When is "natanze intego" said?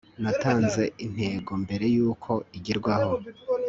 0.23-1.51